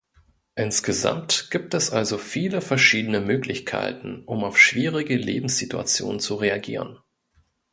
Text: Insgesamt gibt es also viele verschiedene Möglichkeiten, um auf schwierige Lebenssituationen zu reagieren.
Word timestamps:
Insgesamt 0.55 1.51
gibt 1.51 1.75
es 1.75 1.91
also 1.91 2.17
viele 2.17 2.61
verschiedene 2.61 3.21
Möglichkeiten, 3.21 4.23
um 4.25 4.43
auf 4.43 4.57
schwierige 4.57 5.15
Lebenssituationen 5.15 6.19
zu 6.19 6.33
reagieren. 6.33 6.97